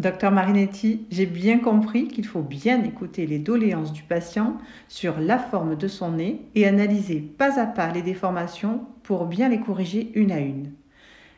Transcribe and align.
Docteur 0.00 0.32
Marinetti, 0.32 1.02
j'ai 1.10 1.26
bien 1.26 1.58
compris 1.58 2.08
qu'il 2.08 2.24
faut 2.24 2.40
bien 2.40 2.82
écouter 2.84 3.26
les 3.26 3.38
doléances 3.38 3.92
du 3.92 4.02
patient 4.02 4.56
sur 4.88 5.20
la 5.20 5.38
forme 5.38 5.76
de 5.76 5.88
son 5.88 6.12
nez 6.12 6.40
et 6.54 6.66
analyser 6.66 7.16
pas 7.20 7.60
à 7.60 7.66
pas 7.66 7.92
les 7.92 8.00
déformations 8.00 8.80
pour 9.02 9.26
bien 9.26 9.50
les 9.50 9.60
corriger 9.60 10.10
une 10.14 10.32
à 10.32 10.40
une. 10.40 10.72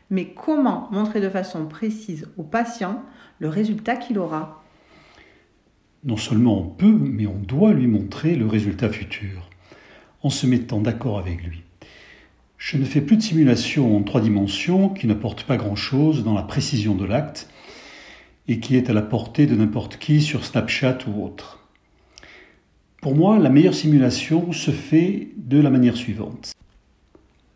Mais 0.09 0.27
comment 0.27 0.87
montrer 0.93 1.19
de 1.19 1.27
façon 1.27 1.65
précise 1.65 2.29
au 2.37 2.43
patient 2.43 3.03
le 3.39 3.49
résultat 3.49 3.97
qu'il 3.97 4.17
aura? 4.17 4.63
Non 6.05 6.15
seulement 6.15 6.61
on 6.61 6.69
peut, 6.69 6.97
mais 6.97 7.27
on 7.27 7.39
doit 7.39 7.73
lui 7.73 7.87
montrer 7.87 8.37
le 8.37 8.47
résultat 8.47 8.87
futur, 8.87 9.49
en 10.21 10.29
se 10.29 10.47
mettant 10.47 10.79
d'accord 10.79 11.19
avec 11.19 11.43
lui. 11.43 11.63
Je 12.57 12.77
ne 12.77 12.85
fais 12.85 13.01
plus 13.01 13.17
de 13.17 13.23
simulation 13.23 13.97
en 13.97 14.03
trois 14.03 14.21
dimensions 14.21 14.87
qui 14.87 15.05
n'apportent 15.05 15.43
pas 15.43 15.57
grand-chose 15.57 16.23
dans 16.23 16.33
la 16.33 16.43
précision 16.43 16.95
de 16.95 17.03
l'acte 17.03 17.49
et 18.47 18.59
qui 18.59 18.75
est 18.75 18.89
à 18.89 18.93
la 18.93 19.01
portée 19.01 19.45
de 19.47 19.55
n'importe 19.55 19.97
qui 19.97 20.21
sur 20.21 20.45
Snapchat 20.45 20.99
ou 21.07 21.23
autre. 21.23 21.59
Pour 23.01 23.15
moi, 23.15 23.37
la 23.37 23.49
meilleure 23.49 23.73
simulation 23.73 24.51
se 24.51 24.71
fait 24.71 25.29
de 25.37 25.59
la 25.59 25.69
manière 25.69 25.97
suivante. 25.97 26.53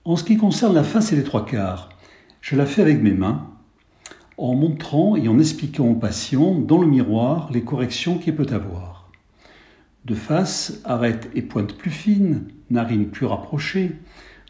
En 0.06 0.16
ce 0.16 0.24
qui 0.24 0.38
concerne 0.38 0.76
la 0.76 0.84
face 0.84 1.14
et 1.14 1.16
les 1.16 1.24
trois 1.24 1.46
quarts, 1.46 1.90
je 2.42 2.56
la 2.56 2.66
fais 2.66 2.82
avec 2.82 3.02
mes 3.02 3.14
mains, 3.14 3.50
en 4.38 4.56
montrant 4.56 5.16
et 5.16 5.28
en 5.28 5.40
expliquant 5.40 5.88
au 5.88 5.96
patient 5.96 6.56
dans 6.56 6.80
le 6.80 6.88
miroir 6.88 7.50
les 7.52 7.64
corrections 7.64 8.18
qu'il 8.18 8.36
peut 8.36 8.54
avoir. 8.54 9.10
De 10.06 10.16
face, 10.16 10.82
arête 10.86 11.30
et 11.36 11.42
pointe 11.42 11.74
plus 11.74 11.92
fine, 11.92 12.48
narine 12.70 13.08
plus 13.08 13.26
rapprochée, 13.26 13.92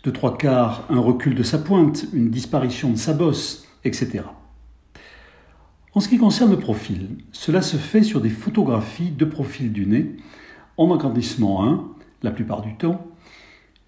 de 0.03 0.11
trois 0.11 0.37
quarts, 0.37 0.85
un 0.89 0.99
recul 0.99 1.35
de 1.35 1.43
sa 1.43 1.57
pointe, 1.57 2.05
une 2.13 2.29
disparition 2.29 2.91
de 2.91 2.97
sa 2.97 3.13
bosse, 3.13 3.67
etc. 3.83 4.23
En 5.97 5.99
ce 5.99 6.09
qui 6.09 6.19
concerne 6.19 6.51
le 6.51 6.59
profil, 6.59 7.07
cela 7.31 7.63
se 7.63 7.75
fait 7.75 8.03
sur 8.03 8.21
des 8.21 8.29
photographies 8.29 9.09
de 9.09 9.25
profil 9.25 9.71
du 9.71 9.87
nez, 9.87 10.15
en 10.77 10.93
agrandissement 10.93 11.65
1, 11.65 11.87
la 12.21 12.29
plupart 12.29 12.61
du 12.61 12.75
temps. 12.75 13.07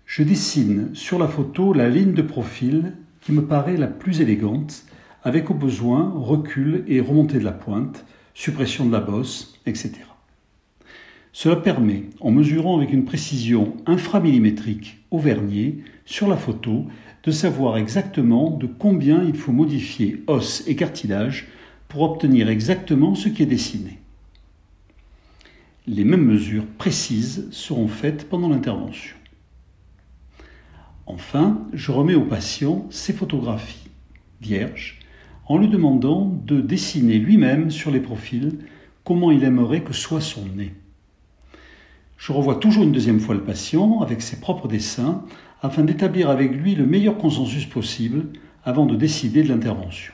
Je 0.08 0.24
dessine 0.24 0.90
sur 0.96 1.20
la 1.20 1.28
photo 1.28 1.72
la 1.72 1.88
ligne 1.88 2.14
de 2.14 2.24
profil 2.24 2.96
qui 3.22 3.32
me 3.32 3.46
paraît 3.46 3.78
la 3.78 3.86
plus 3.86 4.22
élégante, 4.22 4.86
avec 5.22 5.52
au 5.52 5.54
besoin 5.54 6.12
recul 6.16 6.84
et 6.88 7.00
remontée 7.00 7.38
de 7.38 7.44
la 7.44 7.52
pointe, 7.52 8.04
suppression 8.34 8.88
de 8.88 8.92
la 8.92 9.02
bosse, 9.02 9.60
etc. 9.68 9.92
Cela 11.32 11.58
permet, 11.58 12.06
en 12.22 12.32
mesurant 12.32 12.78
avec 12.78 12.92
une 12.92 13.06
précision 13.06 13.78
inframillimétrique 13.86 14.98
au 15.12 15.20
vernier 15.20 15.84
sur 16.06 16.28
la 16.28 16.38
photo, 16.38 16.88
de 17.22 17.30
savoir 17.30 17.78
exactement 17.78 18.50
de 18.50 18.66
combien 18.66 19.24
il 19.24 19.36
faut 19.36 19.52
modifier 19.52 20.24
os 20.26 20.64
et 20.66 20.76
cartilage 20.76 21.50
pour 21.90 22.04
obtenir 22.04 22.50
exactement 22.50 23.16
ce 23.16 23.28
qui 23.28 23.44
est 23.44 23.48
dessiné. 23.48 24.00
Les 25.88 26.06
mêmes 26.06 26.26
mesures 26.26 26.68
précises 26.78 27.48
seront 27.52 27.88
faites 27.88 28.30
pendant 28.30 28.48
l'intervention. 28.48 29.18
Enfin, 31.08 31.68
je 31.74 31.92
remets 31.92 32.14
au 32.14 32.24
patient 32.24 32.86
ses 32.92 33.12
photographies 33.12 33.90
vierges 34.40 35.00
en 35.48 35.58
lui 35.58 35.68
demandant 35.68 36.26
de 36.46 36.62
dessiner 36.62 37.18
lui-même 37.18 37.72
sur 37.72 37.90
les 37.90 38.00
profils 38.00 38.60
comment 39.04 39.32
il 39.32 39.44
aimerait 39.44 39.82
que 39.82 39.94
soit 39.94 40.22
son 40.22 40.46
nez. 40.46 40.74
Je 42.18 42.32
revois 42.32 42.56
toujours 42.56 42.84
une 42.84 42.92
deuxième 42.92 43.20
fois 43.20 43.34
le 43.34 43.44
patient 43.44 44.02
avec 44.02 44.22
ses 44.22 44.40
propres 44.40 44.68
dessins 44.68 45.26
afin 45.64 45.84
d'établir 45.84 46.30
avec 46.30 46.52
lui 46.54 46.76
le 46.76 46.86
meilleur 46.86 47.18
consensus 47.18 47.66
possible 47.66 48.28
avant 48.64 48.86
de 48.86 48.96
décider 48.96 49.42
de 49.42 49.50
l'intervention. 49.50 50.14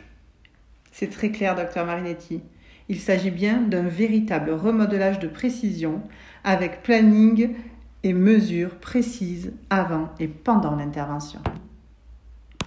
C'est 0.97 1.09
très 1.09 1.29
clair, 1.29 1.55
docteur 1.55 1.85
Marinetti. 1.85 2.41
Il 2.87 3.01
s'agit 3.01 3.29
bien 3.29 3.59
d'un 3.59 3.83
véritable 3.83 4.51
remodelage 4.51 5.19
de 5.19 5.27
précision 5.27 6.01
avec 6.45 6.83
planning 6.83 7.49
et 8.03 8.13
mesures 8.13 8.77
précises 8.77 9.51
avant 9.69 10.07
et 10.21 10.29
pendant 10.29 10.73
l'intervention. 10.73 11.41